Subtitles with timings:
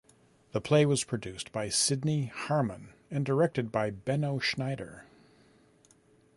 [0.53, 5.05] The play was produced by Sidney Harmon and directed by Benno Schneider.